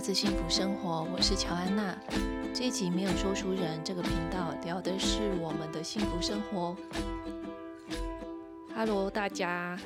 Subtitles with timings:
[0.00, 1.94] 鸭子幸福生活，我是乔安娜。
[2.54, 6.74] 这一集没有说书人，这个频道聊的是我们的幸福生活。
[8.74, 9.78] Hello，大家，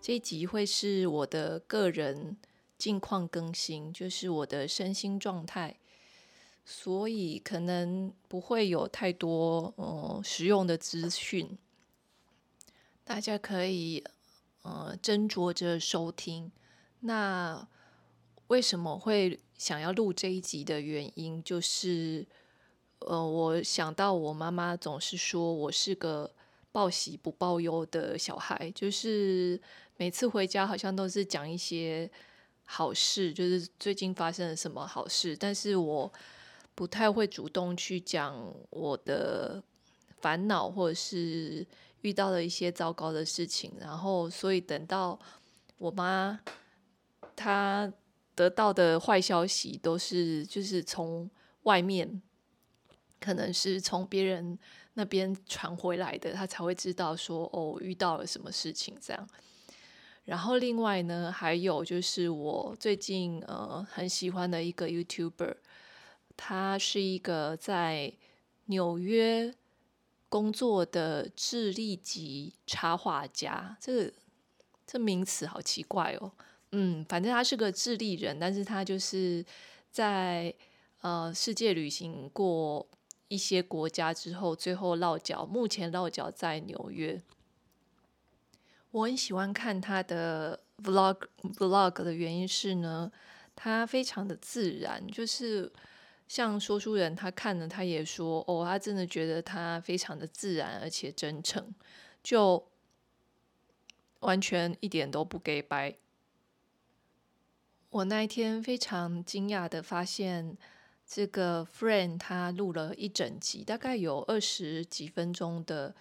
[0.00, 2.36] 这一集会是我的个人
[2.78, 5.80] 近况更新，就是我的身心状态，
[6.64, 11.58] 所以可能不会有太多嗯实用的资讯，
[13.02, 14.04] 大家可以
[14.62, 16.52] 呃斟酌着收听。
[17.00, 17.66] 那
[18.52, 22.26] 为什么会想要录这一集的原因，就是，
[22.98, 26.30] 呃，我想到我妈妈总是说我是个
[26.70, 29.58] 报喜不报忧的小孩，就是
[29.96, 32.10] 每次回家好像都是讲一些
[32.66, 36.12] 好事，就是最近发生了什么好事，但是我
[36.74, 38.36] 不太会主动去讲
[38.68, 39.64] 我的
[40.20, 41.66] 烦恼或者是
[42.02, 45.18] 遇到了一些糟糕的事情，然后所以等到
[45.78, 46.38] 我妈
[47.34, 47.90] 她。
[48.34, 51.30] 得到的坏消息都是就是从
[51.64, 52.20] 外面，
[53.20, 54.58] 可能是从别人
[54.94, 59.28] 那边传回来的，他才会知道说哦，遇到了什么事情这样。
[60.24, 65.56] 然后另外呢，还有就是我最近呃很喜欢的一个 YouTuber，
[66.36, 68.12] 他是一个在
[68.66, 69.52] 纽约
[70.28, 74.12] 工作的智利籍插画家，这个
[74.86, 76.32] 这名词好奇怪哦。
[76.72, 79.44] 嗯，反正他是个智利人，但是他就是
[79.90, 80.54] 在
[81.02, 82.88] 呃世界旅行过
[83.28, 87.20] 一些国家之后，最后落脚，目前落脚在纽约。
[88.90, 91.16] 我很喜欢看他的 vlog
[91.56, 93.12] vlog 的原因是呢，
[93.54, 95.70] 他非常的自然，就是
[96.28, 101.74] 像说书人，他看了他也说，哦，他真的觉得他非常的自然而且真诚，
[102.22, 102.66] 就
[104.20, 105.96] 完全一点都不给白。
[107.92, 110.56] 我那一天非常惊讶的发现，
[111.06, 115.94] 这个 friend 他录了一整集，大概有二十几分钟的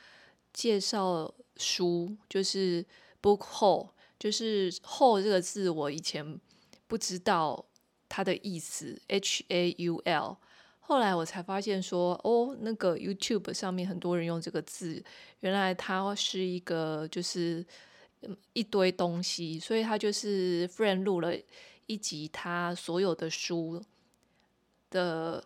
[0.54, 2.86] 介绍书，就是
[3.22, 6.40] book haul，就是 haul 这个字我以前
[6.88, 7.66] 不知道
[8.08, 10.38] 它的意思，H A U L，
[10.80, 15.04] 后来我才发现说，哦，那个 YouTube 上面很多人用这个字，
[15.42, 17.66] 原来它是一个就是
[18.54, 21.34] 一堆东西，所以他就是 friend 录了。
[21.91, 23.84] 一集他所有的书
[24.90, 25.44] 的，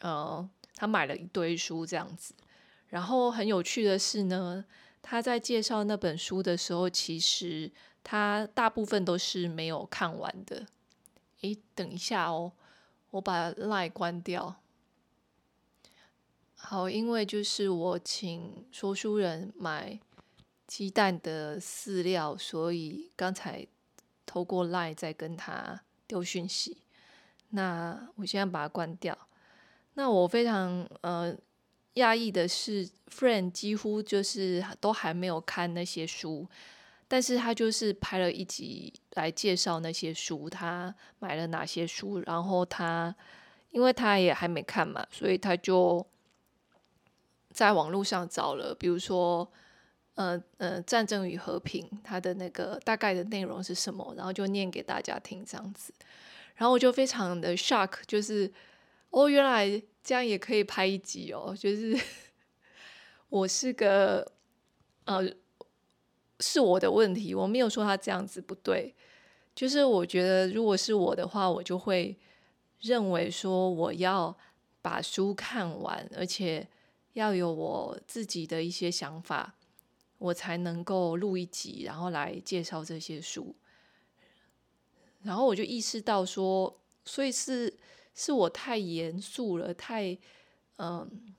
[0.00, 2.34] 呃，他买了一堆书这样子。
[2.88, 4.64] 然后很有趣的是呢，
[5.02, 7.70] 他在介绍那本书的时候，其实
[8.02, 10.66] 他大部分都是没有看完的。
[11.42, 12.52] 诶，等一下哦，
[13.10, 14.56] 我把 lie 关掉。
[16.56, 20.00] 好，因为就是我请说书人买
[20.66, 23.66] 鸡蛋的饲料，所以刚才。
[24.26, 26.78] 透过 Line 再跟他丢讯息，
[27.50, 29.16] 那我现在把它关掉。
[29.94, 31.36] 那我非常呃
[31.94, 36.48] 讶异的是，Friend 几乎就是都还没有看那些书，
[37.06, 43.14] 但是他就是拍了一集来介绍那些书，他买了哪些书，然后他
[43.70, 46.04] 因为他也还没看嘛，所以他就
[47.50, 49.50] 在网络上找了，比如说。
[50.14, 54.14] 呃呃，战争与和平，它的那个大概的内容是什么？
[54.16, 55.92] 然后就念给大家听这样子，
[56.54, 58.52] 然后我就非常的 shock，就是
[59.10, 61.98] 哦，原来这样也可以拍一集哦，就是
[63.28, 64.30] 我是个
[65.06, 65.28] 呃，
[66.38, 68.94] 是我的问题，我没有说他这样子不对，
[69.54, 72.16] 就是我觉得如果是我的话，我就会
[72.80, 74.36] 认为说我要
[74.80, 76.68] 把书看完，而且
[77.14, 79.56] 要有我自己的一些想法。
[80.18, 83.54] 我才能够录一集，然后来介绍这些书。
[85.22, 87.74] 然后我就意识到说，所以是
[88.14, 90.16] 是我太严肃了，太
[90.76, 91.34] 嗯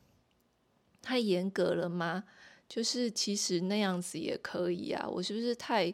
[1.01, 2.23] 太严格了吗？
[2.67, 5.07] 就是其实那样子也可以啊。
[5.07, 5.93] 我是不是太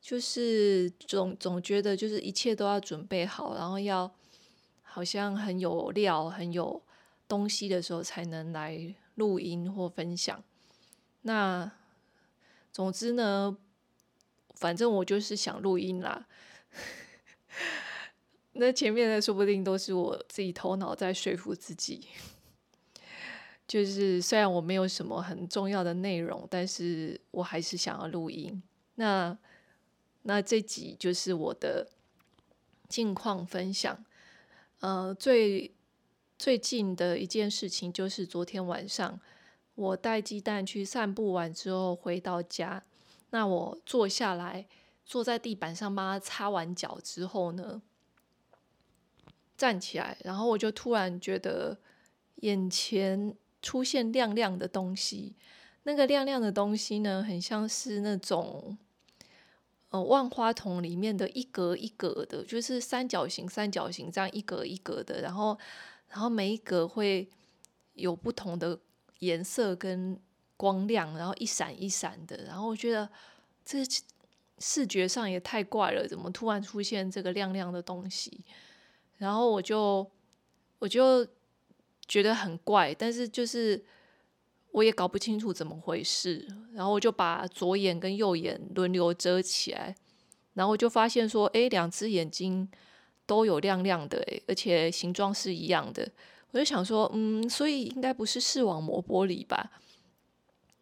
[0.00, 4.10] 就是总总觉得就是一切都要准备好，然后要
[4.82, 6.82] 好像很有料、很有
[7.28, 10.42] 东西的时候才能来录音或分享？
[11.22, 11.70] 那。
[12.72, 13.56] 总之呢，
[14.54, 16.26] 反正我就是想录音啦。
[18.52, 22.08] 那前面的说不定都是我自己头脑在说服自己。
[23.66, 28.62] 就是虽然我没有什么很重要的内容，但是我还是想要录音。
[28.94, 29.36] 那
[30.22, 31.90] 那这集就是我的
[32.88, 34.04] 近况分享。
[34.80, 35.74] 呃，最
[36.38, 39.20] 最近的一件事情就是昨天晚上。
[39.78, 42.82] 我带鸡蛋去散步完之后回到家，
[43.30, 44.66] 那我坐下来，
[45.06, 47.80] 坐在地板上帮他擦完脚之后呢，
[49.56, 51.78] 站起来，然后我就突然觉得
[52.40, 55.36] 眼前出现亮亮的东西。
[55.84, 58.76] 那个亮亮的东西呢，很像是那种
[59.90, 65.56] 呃万花筒里面的一格一格的，就是三角形、三角形这样一格一格的，然后
[66.08, 67.30] 然后每一格会
[67.94, 68.76] 有不同的
[69.18, 70.18] 颜色跟
[70.56, 72.44] 光亮，然后一闪一闪的。
[72.44, 73.08] 然后我觉得
[73.64, 73.78] 这
[74.58, 78.44] 视觉上也太怪了，怎么突然出现这个亮亮的东西？
[79.16, 80.10] 然后我就
[80.78, 81.26] 我就
[82.06, 83.84] 觉得很怪，但是就是。
[84.70, 89.96] 我也搞不清楚怎么回事，然后我就把左眼跟右眼轮流遮起来，
[90.52, 92.68] 然后我就发现说，哎，两只眼睛
[93.24, 96.08] 都有亮亮的，而且形状是一样的。
[96.50, 99.70] 我就想说，嗯，所以应该不是视网膜剥离吧？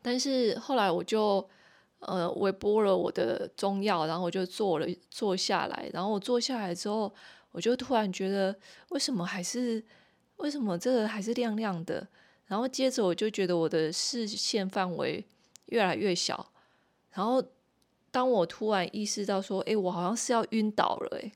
[0.01, 1.49] 但是后来我就
[1.99, 7.13] 呃，微波了我的中药，然后我就坐了坐下来，然后我坐下来之后，
[7.51, 8.55] 我就突然觉得，
[8.91, 9.85] 为什么还是
[10.37, 12.07] 为什么这个还是亮亮的？
[12.47, 15.25] 然后接着我就觉得我的视线范围
[15.67, 16.53] 越来越小，
[17.11, 17.43] 然后
[18.12, 21.33] 当我突然意识到说，哎，我好像是要晕倒了，哎，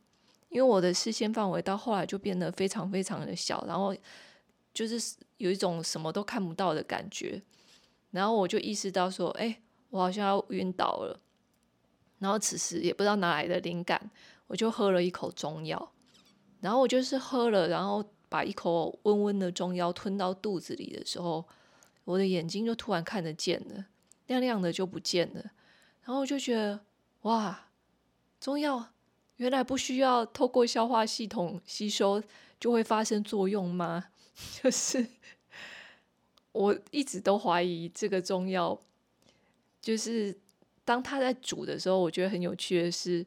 [0.51, 3.97] 因为我的视线范围到后来就变得非常非常的小，然后
[4.75, 7.43] 就是有一种什么都看不到的感觉，
[8.11, 11.19] 然后我就意识到说，哎，我好像要晕倒了，
[12.19, 14.11] 然后此时也不知道哪来的灵感，
[14.47, 15.93] 我就喝了一口中药，
[16.61, 18.05] 然后我就是喝了，然后。
[18.31, 21.45] 把一口温温的中药吞到肚子里的时候，
[22.05, 23.87] 我的眼睛就突然看得见了，
[24.29, 25.41] 亮亮的就不见了。
[26.03, 26.79] 然后我就觉得，
[27.23, 27.67] 哇，
[28.39, 28.91] 中药
[29.41, 32.23] 原来不需要透过消化系统吸收
[32.61, 34.05] 就会发生作用吗？
[34.63, 35.07] 就是
[36.53, 38.79] 我一直都怀疑这个中药，
[39.81, 40.39] 就是
[40.85, 43.27] 当它在煮的时候，我觉得很有趣的是。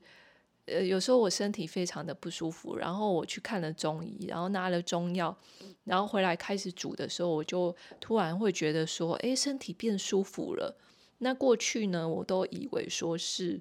[0.65, 5.37] 呃，有时候我身体非常的不舒服，然后我去看了中医，然后拿了中药，
[5.83, 10.77] 然后回来开始煮的时候，我就突然会觉得说，哎，身体变舒服了。
[11.17, 13.59] 那过去呢，我都以为说是，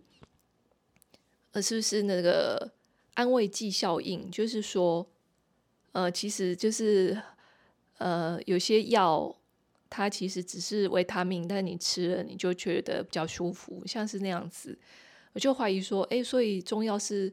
[1.52, 2.72] 呃，是不是那个
[3.14, 4.30] 安慰剂效应？
[4.30, 5.06] 就是说，
[5.92, 7.20] 呃，其实就是，
[7.98, 9.34] 呃，有些药
[9.90, 14.78] 它其实只是维他命，但你吃了你就觉得比较舒服，像是那样子。
[15.34, 17.32] 我就怀疑说，哎，所以中药是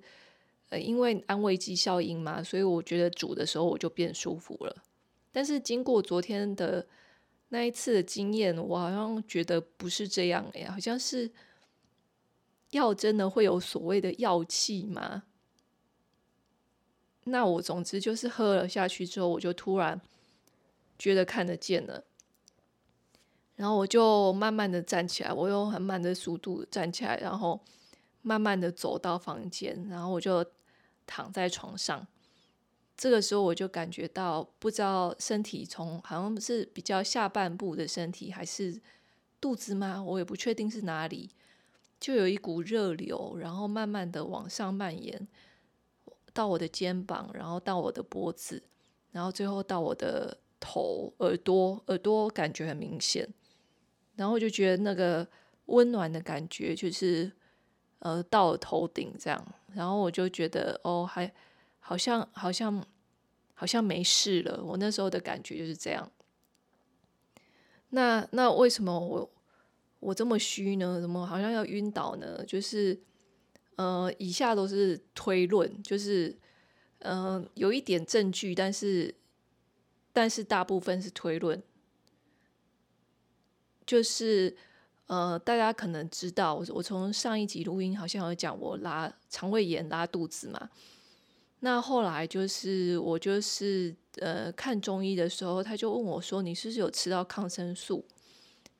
[0.70, 4.84] 呃因为安慰剂效应嘛，所以我觉得煮的时候我就变舒服了。
[5.32, 6.86] 但是经过昨天的
[7.50, 11.32] 那一次的经验，我好像觉得不是这样哎，好像是
[12.72, 15.24] 药真的会有所谓的药气吗？
[17.26, 20.00] 那我总之就是喝了下去之后，我就突然
[20.98, 22.04] 觉得看得见了，
[23.56, 27.60] 然后我就慢慢的站起来，我用很慢的速度站起来，然后。
[28.22, 30.46] 慢慢的走到房间，然后我就
[31.08, 32.06] 躺在床上。
[32.98, 38.82] 这个时候我就感觉到，不知道身体从好像是比较下半部的身体，还是
[39.40, 40.04] 肚子吗？
[40.04, 41.30] 我也不确定是哪里，
[42.00, 45.28] 就有一股热流，然后慢慢的往上蔓延
[46.34, 48.64] 到我的肩膀，然后到我的脖子，
[49.12, 53.28] 然后最后到我的头、耳朵，耳朵感觉很明显。
[54.16, 55.28] 然后我就觉得那个
[55.66, 57.32] 温暖的感觉就是。
[58.02, 61.30] 呃，到了头顶这样，然后我就觉得哦，还
[61.82, 62.82] 好像好像
[63.54, 64.64] 好像没事了。
[64.64, 66.10] 我那时候的感觉就是这样。
[67.90, 69.30] 那那为什么我
[70.00, 71.00] 我这么虚呢？
[71.00, 72.44] 怎么好像要晕倒呢？
[72.46, 73.00] 就是
[73.76, 76.38] 呃，以下都是推论，就是
[77.00, 79.14] 嗯、呃，有一点证据，但是
[80.12, 81.62] 但是大部分是推论，
[83.86, 84.56] 就是。
[85.10, 90.70] 呃，大家可能知道，我我从上一集录音好像有讲我拉肠胃炎拉肚子嘛。
[91.62, 98.06] 那后来就是我就是呃看中医的时候，他就问我说：“你是不是有吃到抗生素？”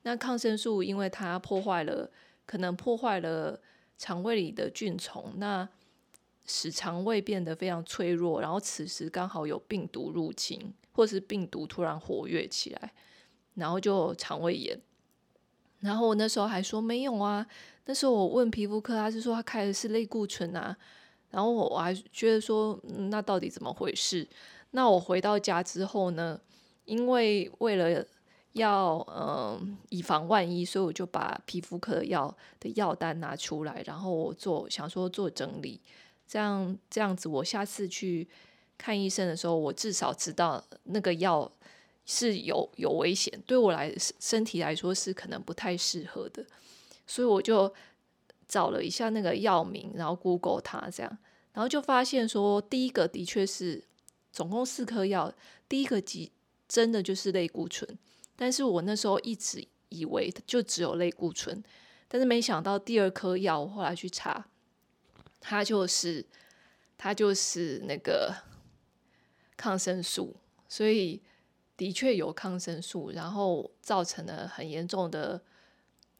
[0.02, 2.10] 那抗生素因为它破坏了，
[2.46, 3.60] 可能破坏了
[3.98, 5.68] 肠胃里的菌丛，那
[6.46, 8.40] 使肠胃变得非常脆弱。
[8.40, 12.92] 然后此时刚好有病毒入侵，或是病毒突然活跃起来，
[13.54, 14.80] 然后就肠胃炎。
[15.80, 17.46] 然后我那时候还说没有啊，
[17.86, 20.76] 那时候我问皮肤科，他是说他开的是类固醇啊。
[21.30, 22.78] 然后我我还觉得说，
[23.08, 24.26] 那到底怎么回事？
[24.72, 26.40] 那我回到家之后呢，
[26.84, 28.04] 因为为了
[28.52, 35.80] 要嗯以防万一，所以我就把皮肤科的药的药单拿出来，然后我做想说做整理，
[36.26, 38.28] 这样这样子我下次去
[38.76, 41.50] 看医生的时候，我至少知道那个药。
[42.06, 46.44] 是有有危险，对我来身体来说是可能不太适合的，
[47.06, 47.72] 所以我就
[48.48, 51.18] 找了一下那个药名，然后 Google 它这样，
[51.52, 53.84] 然后就发现说，第一个的确是
[54.32, 55.32] 总共四颗药，
[55.68, 56.32] 第一个剂
[56.66, 57.88] 真的就是类固醇，
[58.40, 61.62] 但是我那时候一直以为就只有类固醇，
[62.08, 64.48] 但是没想到第二颗药，我后来去查，
[65.38, 66.24] 它就是
[66.96, 68.34] 它就是那个
[69.58, 70.34] 抗生素，
[70.70, 71.20] 所以
[71.76, 75.42] 的确有抗生素，然后造成了很严重的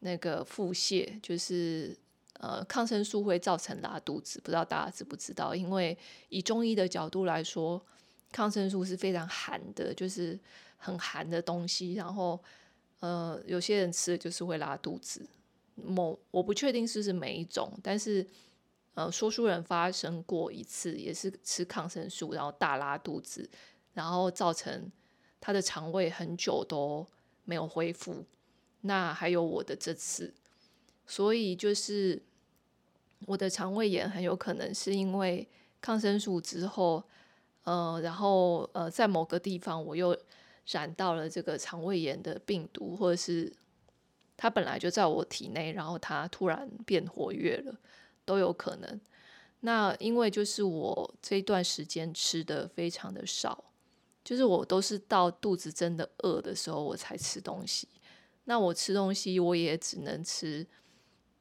[0.00, 1.96] 那个腹泻，就是。
[2.42, 5.54] 呃，抗生素会造成拉肚子，不知道大家知不知道？
[5.54, 5.98] 因为
[6.30, 7.84] 以中医的角度来说，
[8.32, 10.40] 抗生素是非常寒的，就是
[10.80, 11.94] 很寒的东西。
[11.94, 12.42] 然后，
[12.98, 15.24] 呃，有些人吃了就是会拉肚子。
[15.76, 18.26] 某我不确定是不是每一种，但是
[18.94, 23.48] 呃，说书人发生过一次，也是吃抗生素，然后大拉肚子，
[23.94, 24.90] 然后造成
[25.40, 27.06] 他的肠胃很久都
[27.44, 28.24] 没有恢复。
[28.80, 30.34] 那还有我的这次，
[31.06, 32.20] 所以就是。
[33.26, 35.46] 我的肠胃炎很有可能是因为
[35.78, 37.04] 抗生素之后，
[37.64, 40.18] 呃，然后呃，在某个地方我又
[40.70, 43.52] 染到了这个肠胃炎的病毒，或者是
[44.36, 47.78] 它本来就在我体内，然后它突然变活跃了，
[48.24, 49.00] 都有可能。
[49.60, 53.64] 那因为就是我这段时间吃的非常的少，
[54.24, 57.88] 就是我都是到肚子真的饿的时候我才吃东西。
[58.44, 60.66] 那我吃东西我也只能吃。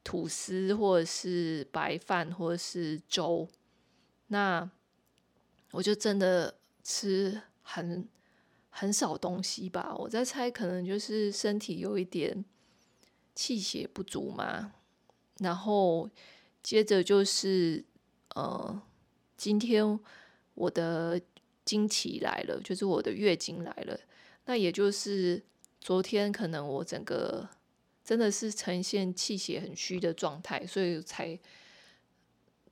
[0.02, 3.46] 吐司或者是白饭或者是粥，
[4.28, 4.68] 那
[5.72, 8.08] 我就真的吃很
[8.70, 9.94] 很少东西吧。
[9.98, 12.44] 我在猜，可能就是身体有一点
[13.34, 14.72] 气血不足嘛。
[15.38, 16.08] 然后
[16.62, 17.84] 接着就是
[18.34, 18.82] 呃，
[19.36, 20.00] 今天
[20.54, 21.20] 我的
[21.64, 23.98] 经期来了，就是我的月经来了。
[24.46, 25.42] 那也就是
[25.80, 27.48] 昨天，可能我整个。
[28.02, 31.38] 真的是呈现气血很虚的状态，所以才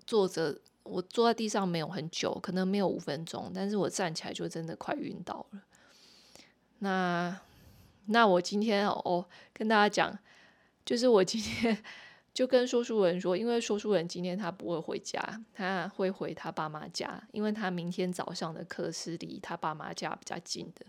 [0.05, 0.59] 坐着。
[0.83, 5.63] 我坐在地上没有很久，可能没有五分钟，但是我站起来就真的快晕倒了。
[6.79, 7.41] 那
[8.07, 10.19] 那我今天哦，跟大家讲，
[10.85, 11.83] 就是我今天
[12.33, 15.21] 就跟说书人说，因为说书人今天他不会回家，
[15.55, 20.87] 他会回他爸妈家，因为他明天早上的课是离他爸妈家比较近的。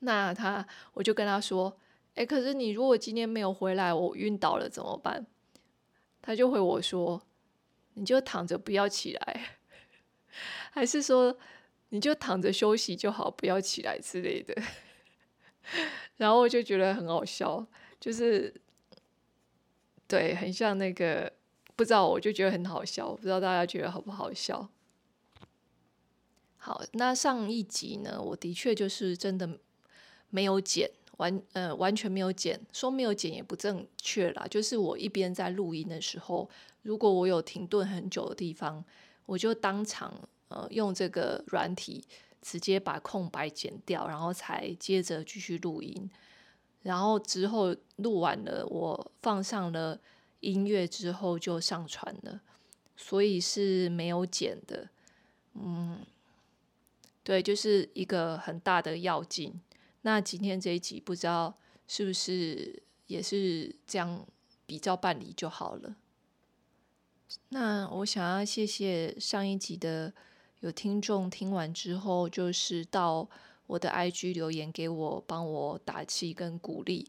[0.00, 1.78] 那他我就跟他说。
[2.14, 5.26] 哎，可是你如果今天没有回来，我晕倒了怎么办？
[6.22, 7.20] 他就回我说
[7.94, 9.58] ：“你就躺着不要起来，
[10.70, 11.36] 还是说
[11.94, 14.52] 你就躺着休息就好，不要起来之类的。
[16.18, 17.64] ”然后我就觉得很好笑，
[18.00, 18.52] 就是
[20.08, 21.32] 对，很像那个
[21.76, 24.68] 不知道，我就觉得很好笑，不知道大家觉得好不好笑？
[26.56, 29.60] 好，那上一集呢，我的确就是真的
[30.30, 30.90] 没有剪。
[31.18, 34.44] 完呃完全没有剪，说没有剪也不正确啦。
[34.50, 36.50] 就是我一边在录音的时候，
[36.82, 38.84] 如果我有停顿很久的地方，
[39.26, 42.04] 我就当场呃用这个软体
[42.42, 46.10] 直接把空白剪掉，然后才接着继续录音。
[46.82, 49.98] 然后之后录完了，我放上了
[50.40, 52.42] 音乐之后就上传了，
[52.94, 54.90] 所以是没有剪的。
[55.54, 56.04] 嗯，
[57.22, 59.58] 对，就是一个很大的要进。
[60.02, 61.54] 那今天这一集不知道
[61.88, 64.26] 是不是也是这样
[64.66, 65.96] 比照办理就好了。
[67.48, 70.12] 那我想要谢谢上一集的
[70.64, 73.28] 有听众听完之后，就是到
[73.66, 77.06] 我的 IG 留言给我，帮我打气跟鼓励。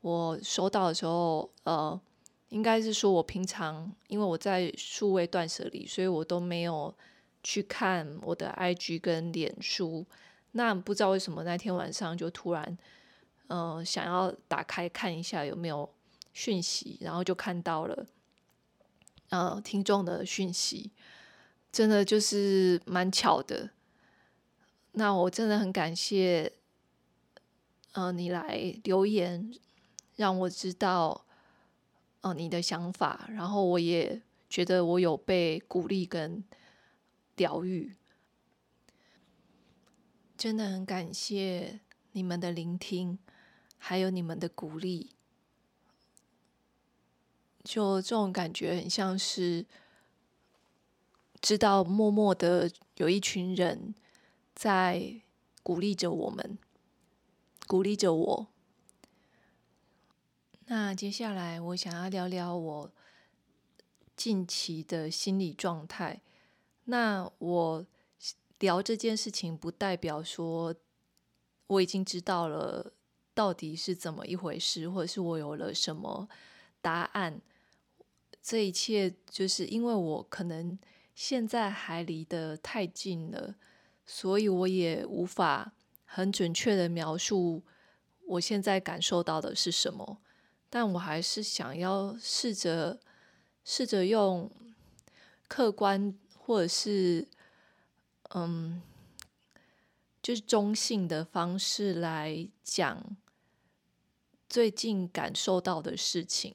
[0.00, 2.00] 我收到的时候，呃，
[2.48, 6.94] 应该是说我平常因为我在数位断舍离，所以我都没有
[7.42, 10.06] 去看我的 IG 跟脸书。
[10.52, 12.78] 那不知道为什么那天晚上就突然，
[13.48, 15.86] 嗯、呃，想要打开看一下有没有
[16.32, 18.06] 讯息，然后就看到了，
[19.28, 20.92] 呃，听众的讯息，
[21.76, 23.68] 真的就是蛮巧的。
[24.92, 26.54] 那我真的很感谢，
[27.92, 29.52] 呃，你来留言，
[30.14, 31.26] 让我知道，
[32.22, 36.42] 呃，你的想法，然后我也觉得我有被鼓励跟
[37.36, 37.94] 疗愈。
[40.38, 41.80] 真的很感谢
[42.12, 43.18] 你们的聆听，
[43.76, 45.10] 还有你们的鼓励。
[47.62, 49.66] 就这种感觉，很像是
[51.46, 53.94] 知道默默的有一群人
[54.52, 55.20] 在
[55.62, 56.58] 鼓励着我们，
[57.68, 58.48] 鼓励着我。
[60.64, 62.90] 那接下来，我想要聊聊我
[64.16, 66.20] 近期的心理状态。
[66.86, 67.86] 那我。
[68.58, 70.74] 聊这件事情不代表说
[71.66, 72.90] 我已经知道了
[73.34, 76.26] 到底是怎么一回事，或者是我有了什么
[76.80, 77.38] 答案。
[78.42, 80.78] 这一切就是因为我可能
[81.16, 83.54] 现在还离得太近了，
[84.04, 85.72] 所以我也无法
[86.04, 87.62] 很准确的描述
[88.26, 90.18] 我现在感受到的是什么。
[90.68, 93.00] 但我还是想要试着
[93.64, 94.50] 试着用
[95.48, 97.26] 客观或者是
[98.34, 98.82] 嗯，
[100.22, 103.16] 就是中性的方式来讲
[104.50, 106.54] 最近感受到的事情。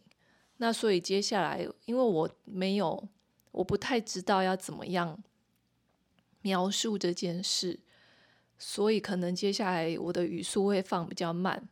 [0.58, 3.10] 那所以接下来，因为我没有。
[3.52, 5.22] 我不太知道要怎么样
[6.42, 7.80] 描述这件事，
[8.58, 11.68] 所以可能接下来我的语速会放比较慢，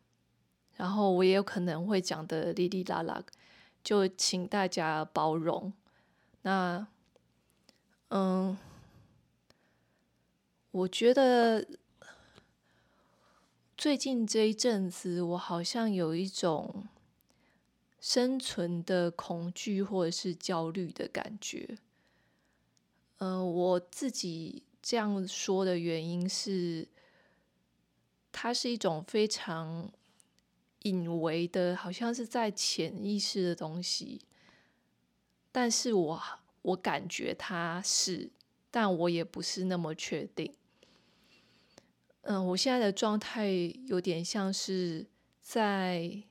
[0.76, 3.24] 然后我也有可能会讲得哩哩啦啦，
[3.84, 5.72] 就请大家包容。
[6.42, 6.88] 那，
[8.10, 8.58] 嗯，
[10.72, 11.66] 我觉得
[13.78, 16.88] 最近这一阵子，我好像有一种。
[18.02, 21.78] 生存的恐惧或者是焦虑的感觉，
[23.18, 26.88] 嗯、我自己这样说的原因是，
[28.32, 29.92] 它是一种非常
[30.84, 34.22] 隐微的，好像是在潜意识的东西，
[35.52, 36.22] 但是我
[36.62, 38.32] 我感觉它是，
[38.72, 40.56] 但我也不是那么确定。
[42.22, 43.50] 嗯、我现在的状态
[43.88, 45.06] 有点像是
[45.42, 46.24] 在。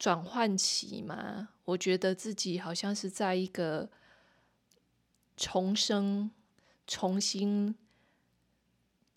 [0.00, 3.90] 转换期嘛，我觉得自己好像是在一个
[5.36, 6.30] 重生、
[6.86, 7.76] 重新、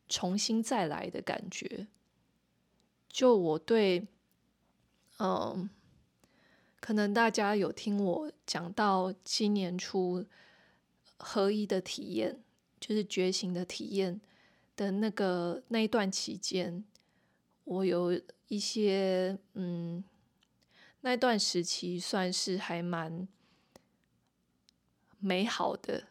[0.10, 1.88] 重新再来的感觉。
[3.08, 4.06] 就我对，
[5.20, 5.70] 嗯，
[6.82, 10.26] 可能大家有听我讲到今年初
[11.16, 12.44] 合一的体验，
[12.82, 14.20] 就是觉醒的体验
[14.76, 16.84] 的那个那一段期间，
[17.64, 20.04] 我有一些嗯。
[21.06, 23.28] 那段时期算是还蛮
[25.20, 26.06] 美好的，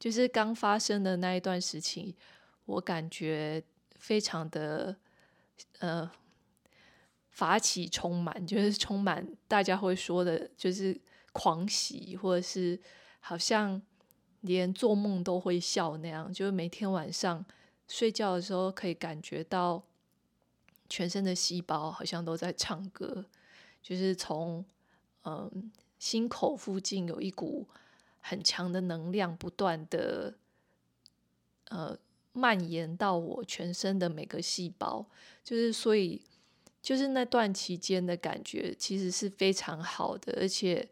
[0.00, 2.16] 就是刚发生的那一段时期，
[2.64, 3.62] 我感觉
[3.94, 4.96] 非常的
[5.78, 6.10] 呃
[7.30, 11.00] 法喜充满，就是充满大家会说的，就是
[11.32, 12.80] 狂喜，或者是
[13.20, 13.80] 好像
[14.40, 17.44] 连做梦都会笑那样，就是每天晚上
[17.86, 19.84] 睡觉的时候可以感觉到
[20.88, 23.24] 全身的细胞好像都在唱歌。
[23.82, 24.64] 就是从
[25.24, 27.66] 嗯心口附近有一股
[28.20, 30.34] 很强的能量，不断的
[31.68, 31.96] 呃
[32.32, 35.04] 蔓延到我全身的每个细胞。
[35.44, 36.22] 就是所以，
[36.80, 40.88] 就是那段期间的感觉其实是非常好的，而且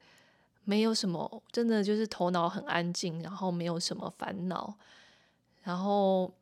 [0.65, 4.77] 没有什么，真的就是头脑很安静，然后没有什么烦恼，
[5.63, 6.33] 然后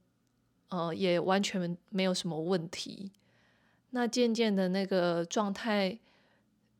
[0.68, 3.10] 呃也完全没有什么问题。
[3.90, 5.98] 那渐渐的那个状态。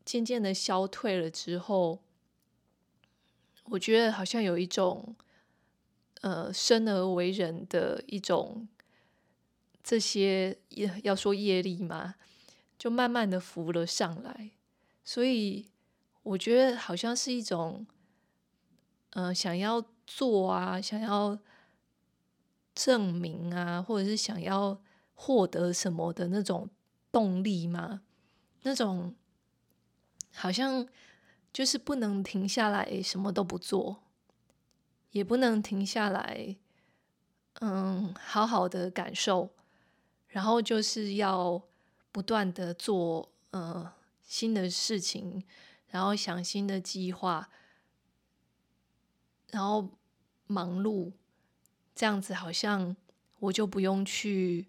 [0.08, 2.00] 渐渐的消退了之后，
[3.64, 5.14] 我觉得好像有一种，
[6.22, 8.66] 呃，生而为人的一种，
[9.84, 12.14] 这些要要说业力嘛，
[12.78, 14.52] 就慢慢的浮了上来。
[15.04, 15.66] 所以
[16.22, 17.86] 我觉得好像是一种，
[19.10, 21.38] 呃，想要做啊，想要
[22.74, 24.80] 证明啊，或者是想要
[25.12, 26.70] 获得什么的那种
[27.12, 28.00] 动力嘛，
[28.62, 29.14] 那种。
[30.38, 30.86] 好像
[31.52, 34.04] 就是不能停下来，什么都不做，
[35.10, 36.56] 也不能停下来，
[37.60, 39.50] 嗯，好好的感受，
[40.28, 41.60] 然后就是要
[42.12, 45.42] 不断的做，呃，新的事情，
[45.88, 47.50] 然后想新的计划，
[49.50, 49.88] 然后
[50.46, 51.10] 忙碌，
[51.96, 52.94] 这样子好像
[53.40, 54.68] 我就不用去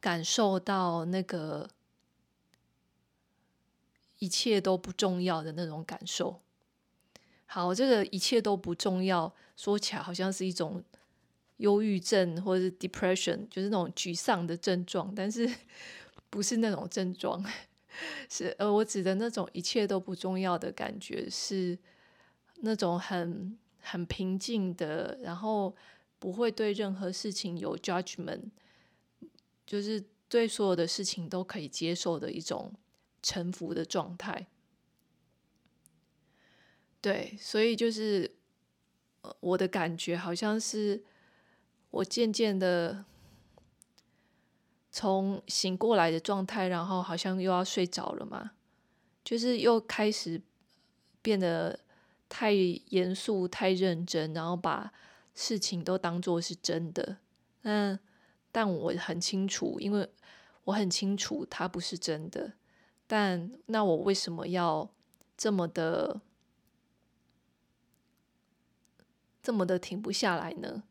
[0.00, 1.70] 感受到那个。
[4.18, 6.40] 一切都不重要的那种感受。
[7.46, 10.82] 好，这个一切都不重要，说起来好像是一种
[11.58, 15.48] 忧郁症或者是 depression，就是那种沮丧的症状，但是
[16.28, 17.44] 不是那种症状。
[18.28, 21.78] 是呃，我指的那种一切都不重要的感觉，是
[22.56, 25.74] 那种很很平静的，然后
[26.18, 28.50] 不会对任何事情有 judgment，
[29.64, 32.70] 就是对所有的事情都可以接受的一种。
[33.26, 34.46] 臣服的状态，
[37.00, 38.36] 对，所以就是，
[39.40, 41.02] 我的感觉好像是，
[41.90, 43.04] 我渐渐的
[44.92, 48.52] 从醒过来的状态，然后好像又要睡着了嘛，
[49.24, 50.40] 就是又开始
[51.20, 51.80] 变得
[52.28, 54.92] 太严肃、太认真，然后把
[55.34, 57.16] 事情都当做是真的。
[57.62, 57.98] 嗯，
[58.52, 60.08] 但我很清楚，因为
[60.62, 62.52] 我很清楚它不是真的。
[63.06, 64.90] 但那我为什么要
[65.36, 66.20] 这么的
[69.42, 70.82] 这么的停不下来呢？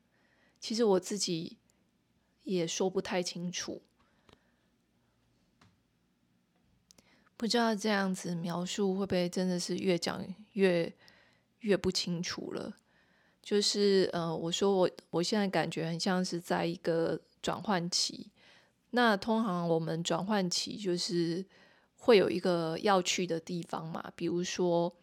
[0.59, 1.57] 其实我自己
[2.43, 3.81] 也说不太清楚，
[7.37, 10.91] 不知道这样子描述会不会真的是越讲越
[11.59, 12.77] 越不清楚了。
[13.43, 18.31] 就是呃，我说我我现在感觉很像是在一个转换期。
[18.89, 21.45] 那通常我们转换期就是
[22.05, 24.95] 会有一个要去的地方嘛，比如说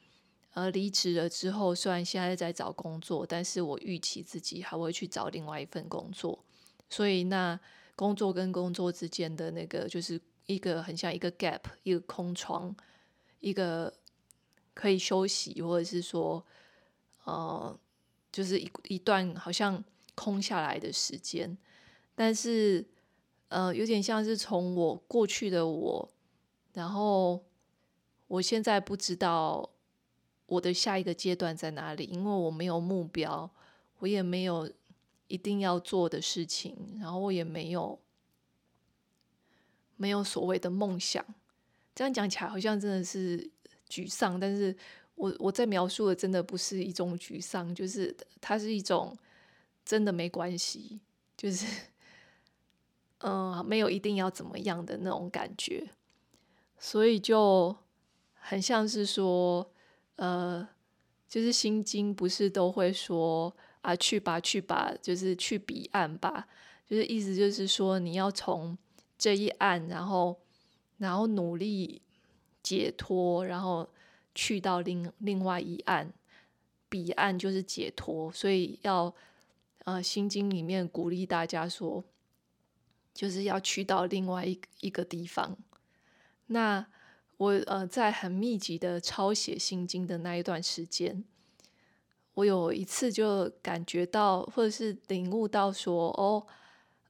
[0.55, 6.39] 呃离职了之后，虽然现在在找工作，但是我预期自己还会去找另外一份工作，
[6.89, 7.59] 所以那
[7.97, 12.73] 工作跟工作之间的那个就是一个很像一个 gap，一个空窗，
[13.41, 13.93] 一个
[14.73, 16.47] 可以休息或者是说
[17.25, 17.77] 呃。
[18.33, 19.85] 就是一一段好像
[20.15, 21.55] 空下来的时间，
[22.15, 22.83] 但是
[23.49, 26.09] 呃，有点像是从我过去的我，
[26.73, 27.45] 然后
[28.29, 29.71] 我现在不知道
[30.47, 33.51] 我的下一个阶段在哪里，因为我没有目标，
[33.99, 34.71] 我也没有
[35.29, 37.99] 一定要做的事情，然后我也没有
[39.97, 41.25] 没有所谓的梦想。
[41.95, 43.51] 这样讲起来好像真的是
[43.89, 44.77] 沮丧，但是。
[45.15, 49.17] 我我在描述的真的不是一种沮丧，就是它是一种
[49.85, 51.01] 真的没关系，
[51.37, 51.67] 就是
[53.21, 55.87] 嗯、没有一定要怎么样的那种感觉，
[56.83, 57.77] 所以就
[58.35, 59.71] 很像是说，
[60.17, 60.69] 呃，
[61.29, 66.49] 就是心经不是都会说啊，去吧去吧，就是去彼岸吧，
[66.85, 68.77] 就是意思就是说你要从
[69.17, 70.41] 这一岸，然后
[70.99, 72.03] 然后努力
[72.63, 73.89] 解脱，然后。
[74.35, 76.11] 去到另另外一岸，
[76.89, 79.15] 彼岸就是解脱，所以要
[79.85, 82.03] 呃《心经》里面鼓励大家说，
[83.13, 85.55] 就是要去到另外一一个地方。
[86.53, 86.87] 那
[87.39, 91.25] 我呃在很密集的抄写《心经》的那一段时间，
[92.35, 96.47] 我有一次就感觉到，或者是领悟到说，哦，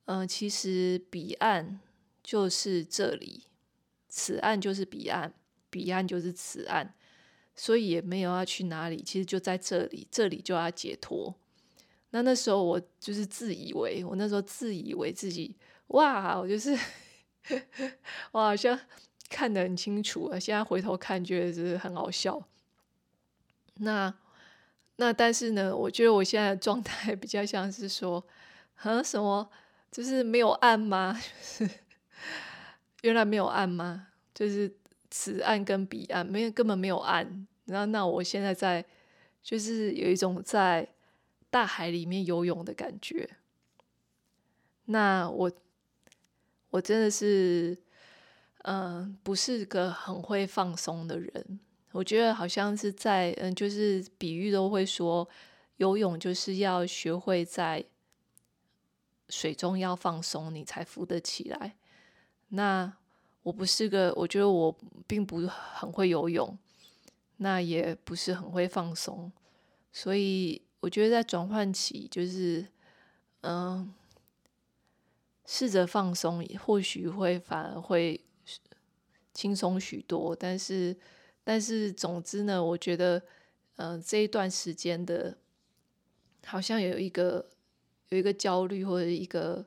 [0.07, 1.81] 嗯、呃，其实彼岸
[2.23, 3.45] 就是这里，
[4.09, 5.35] 此岸就是彼岸，
[5.69, 6.95] 彼岸就是此岸。
[7.55, 11.35] 所以也没有要去哪里，其实就在这里，这里就要解脱。
[12.09, 15.55] 那那时候我就是自以为，我那时候自以为自己
[15.89, 16.75] 哇，我就是
[18.33, 18.79] 我好像
[19.33, 20.39] 看得很清楚啊。
[20.39, 22.41] 现在回头看，觉得是很好笑。
[23.77, 24.15] 那
[24.97, 28.23] 那但是呢，我觉得我现在的状态比较像是说，
[28.77, 29.51] 啊什么，
[29.91, 31.19] 就是没有岸吗？
[33.01, 34.09] 原来没有岸吗？
[34.35, 34.77] 就是。
[35.15, 37.47] 此岸跟彼岸没有，根本没有岸。
[37.67, 38.83] 然后，那我现在在，
[39.43, 40.89] 就是有一种在
[41.51, 43.29] 大海里面游泳的感觉。
[44.87, 45.53] 那我，
[46.71, 47.77] 我真的是，
[48.63, 51.61] 呃，不是个很会放松的人。
[51.93, 55.29] 我觉得好像是在，嗯，就是比喻都会说，
[55.77, 57.85] 游泳就是要学会在
[59.29, 61.77] 水中要放松，你才浮得起来。
[62.49, 62.93] 那。
[63.45, 66.57] 我不是个，我觉得我并不很会游泳，
[67.39, 69.33] 那也不是很会放松，
[69.91, 72.65] 所以我觉得在转换期，就是
[73.41, 73.93] 嗯，
[75.45, 78.21] 试着放松，或许会反而会
[79.33, 80.35] 轻松许多。
[80.35, 80.97] 但是，
[81.45, 83.23] 但是总之呢，我觉得
[83.77, 85.37] 嗯，这一段时间的，
[86.45, 87.49] 好像有一个
[88.09, 89.67] 有一个焦虑或者一个。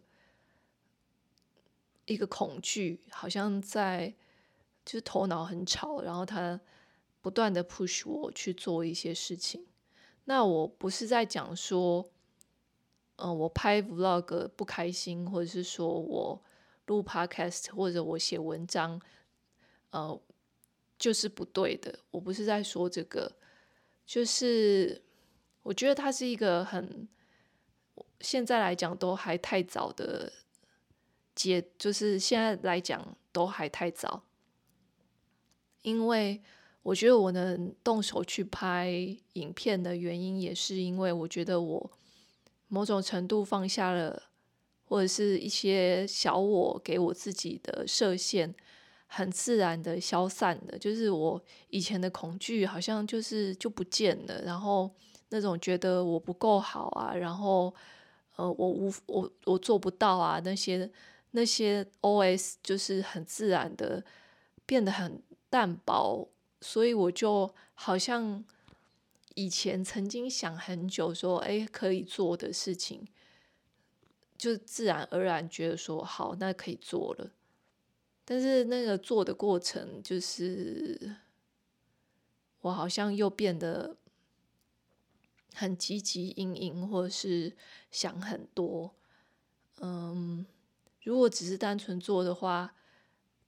[2.08, 4.13] 一个恐惧，好像在
[4.86, 6.62] 就是头脑很吵，然后他
[7.19, 9.65] 不断的 push 我去做一些事情。
[10.25, 12.08] 那我不是在讲说，
[13.15, 16.39] 嗯、我拍 vlog 不开心，或者是说我
[16.86, 19.01] 录 podcast 或者我写文章，
[19.95, 20.21] 呃，
[20.99, 21.99] 就是不对的。
[22.12, 23.31] 我不是在说这个，
[24.05, 25.01] 就是
[25.63, 27.08] 我觉得它是一个很
[28.19, 30.31] 现在来讲都还太早的。
[31.36, 34.23] 解就是现在来讲都还太早，
[35.81, 36.41] 因为
[36.81, 38.89] 我觉得我能动手去拍
[39.34, 41.91] 影片的原因，也是因为我觉得我
[42.69, 44.29] 某种程度放下了，
[44.86, 48.55] 或者是一些小我给我自己的设限，
[49.07, 54.89] 很自然的消散的，就是我以前的恐惧好像就是就不见了，然后
[55.29, 57.73] 那种觉得我不够好啊，然后
[58.35, 60.91] 呃我无我我做不到啊那些。
[61.37, 64.01] 那些 OS 就是很自然的
[64.65, 66.29] 变得很淡薄，
[66.61, 68.41] 所以我就好像
[69.33, 73.05] 以前曾经想很久说，哎，可以做的事情，
[74.37, 77.31] 就自然而然觉得说好，那可以做了。
[78.25, 81.15] 但是那个做的过程，就是
[82.61, 83.95] 我好像又变得
[85.53, 87.55] 很积极、阴影，或是
[87.91, 88.95] 想很多。
[89.79, 90.45] 嗯，
[91.03, 92.75] 如果只是单纯做的话，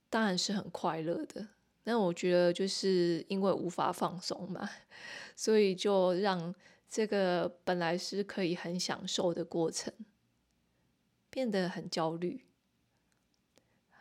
[0.08, 1.48] 当然是很快乐的。
[1.82, 4.68] 但我觉得就是因为无法放松嘛，
[5.34, 6.54] 所以就让
[6.88, 9.92] 这个本来是可以很享受的过程，
[11.30, 12.44] 变得很焦虑，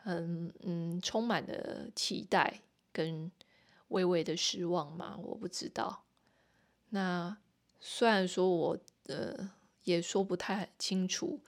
[0.08, 2.62] 很嗯，充满了期待
[2.94, 3.30] 跟
[3.90, 6.04] 微微的失望嘛，我不知道。
[6.92, 7.38] 那
[7.82, 9.52] 虽然说我呃
[9.84, 11.42] 也说不太清楚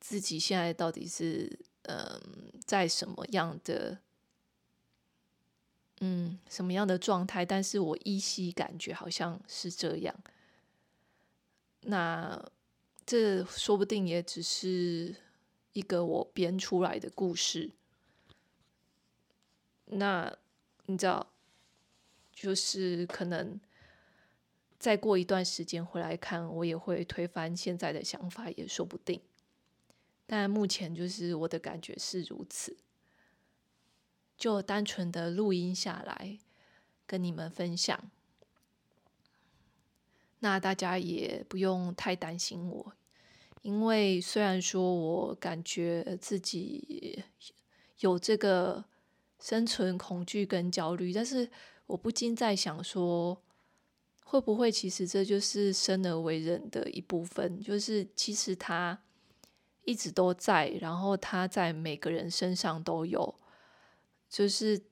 [0.00, 2.20] 自己现在到底是嗯、
[2.66, 3.98] 在什么样的
[6.00, 10.14] 嗯什么样的状态，但是我依稀感觉好像是这样。
[11.82, 12.50] 那
[13.06, 15.16] 这说不定也只是
[15.78, 17.70] 一个我编出来的故事。
[19.84, 20.36] 那
[20.86, 21.32] 你知道，
[22.32, 23.60] 就是可能。
[24.80, 29.20] 再过一段时间回来看，我也会推翻现在的想法，也说不定。
[30.24, 32.76] 但目前就是我的感觉是如此，
[34.36, 36.38] 就单纯的录音下来
[37.08, 38.08] 跟你们分享。
[40.38, 42.92] 那大家也不用太担心我，
[43.62, 47.24] 因为虽然说我感觉自己
[48.00, 48.84] 有这个
[49.40, 51.50] 生存恐惧跟焦虑，但是
[51.86, 53.40] 我不禁在想说。
[54.30, 57.58] 会不会其实这就是生而为人的一部分？
[57.62, 59.00] 就是其实他
[59.86, 63.34] 一直都在，然后他在每个人身上都有，
[64.28, 64.82] 就是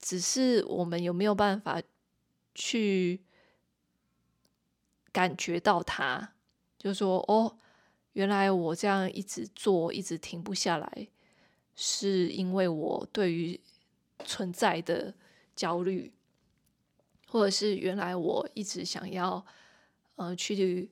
[0.00, 1.80] 只是我们有没有办法
[2.56, 3.22] 去
[5.12, 6.32] 感觉到他？
[6.76, 7.56] 就说哦，
[8.12, 11.08] 原来我这样一直做，一直停不下来，
[11.74, 13.60] 是因为我对于
[14.24, 15.14] 存在的
[15.54, 16.12] 焦虑。
[17.28, 19.42] 或者是原来我一直想要，
[20.16, 20.90] 呃，去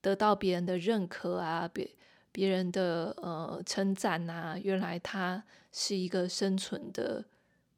[0.00, 1.88] 得到别人的认可啊，别
[2.32, 7.24] 别人的呃称赞啊，原来他是一个生存的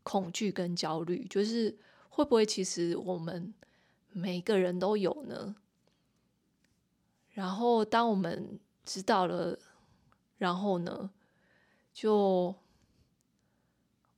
[0.02, 1.76] 恐惧跟焦虑，就是
[2.08, 3.52] 会不会其实我们
[4.10, 5.54] 每个人都有呢？
[7.32, 9.58] 然后当我们知道了，
[10.36, 11.10] 然后呢，
[11.92, 12.54] 就，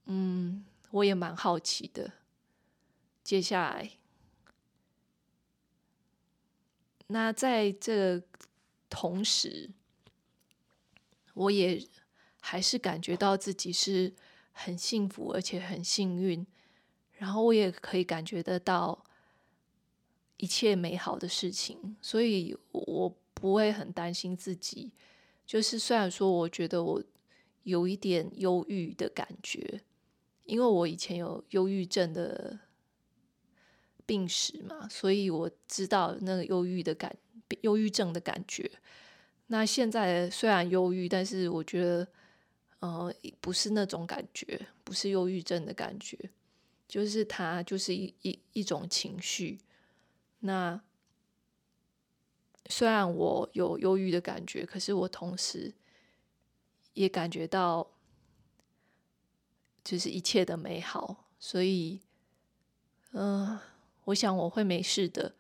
[0.06, 2.12] 嗯，我也蛮好奇的。
[3.22, 3.92] 接下来，
[7.06, 8.22] 那在这
[8.90, 9.70] 同时，
[11.34, 11.86] 我也
[12.40, 14.12] 还是感觉到自己是
[14.50, 16.44] 很幸福，而且很幸运。
[17.12, 19.03] 然后我也可以感觉得到
[20.44, 24.92] 一切美好的事情，所以我不会很担心自己。
[25.46, 27.02] 就是虽然说，我觉得我
[27.62, 29.80] 有一点忧郁的感觉，
[30.44, 32.60] 因为我以前有忧郁症的。
[34.06, 37.16] 病史嘛，所以我知道那个忧郁的感，
[37.62, 38.70] 忧郁症的感觉。
[39.46, 42.06] 那现在虽然忧郁，但是我觉得，
[42.80, 46.18] 呃，不是那种感觉，不是忧郁症的感觉，
[46.86, 49.58] 就是它就是一一一种情绪。
[50.46, 50.78] 那
[52.66, 55.72] 虽然我有忧郁的感觉，可是我同时
[56.92, 57.90] 也感觉到，
[59.82, 61.30] 就是一切的美好。
[61.38, 62.02] 所以，
[63.12, 63.58] 嗯、
[64.04, 65.34] 我想我会没事的。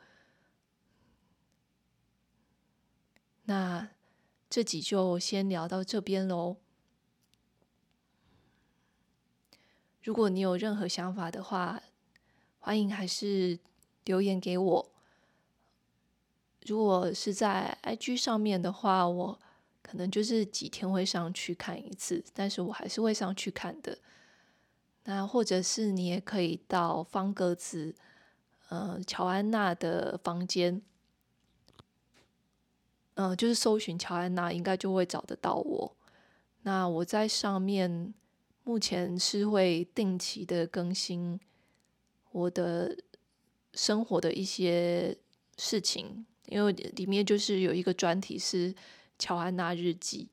[3.44, 3.90] 那
[4.48, 6.56] 这集就先聊到这边喽。
[10.02, 11.82] 如果你有任何想法的话，
[12.58, 13.58] 欢迎还是
[14.04, 14.93] 留言给我。
[16.64, 19.38] 如果是在 IG 上面的话，我
[19.82, 23.98] 可能就是几天会上去看一次，但是我还是会上去看的。
[25.04, 27.94] 那或者是你也可以到方格子。
[28.70, 30.80] 呃，乔安娜的房间，
[33.14, 35.96] 嗯、就是搜寻乔安娜，应该就会找得到我。
[36.62, 38.14] 那我在上面
[38.64, 41.38] 目前是会定期的更新
[42.32, 42.96] 我的
[43.74, 45.16] 生活的一些
[45.58, 48.74] 事情，因为里面就是有一个专题是
[49.18, 50.28] 乔安娜日记。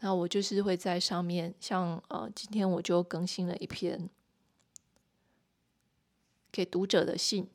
[0.00, 4.08] 那我就是会在上面，像呃，今天我就更新了一篇。
[6.50, 7.48] 给读者的信，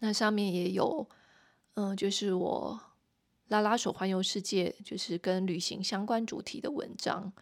[0.00, 1.08] 那上面也有，
[1.74, 2.80] 嗯，就是我
[3.48, 7.32] 拉拉手环游世界，就是跟旅行相关主题的文章。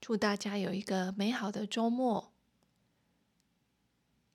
[0.00, 2.32] 祝大家有一个美好的周末，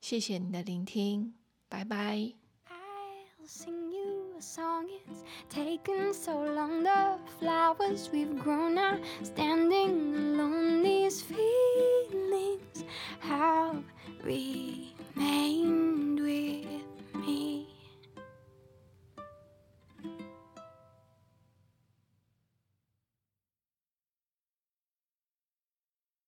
[0.02, 1.32] 谢谢你的聆听，
[1.68, 2.34] 拜拜。
[2.66, 3.46] I'll
[3.92, 4.88] you a song.
[5.06, 6.82] It's taken so long.
[6.82, 10.82] The flowers we've grown are standing alone.
[10.82, 12.84] These feelings
[13.20, 13.84] have
[14.24, 16.84] remained with
[17.14, 17.71] me.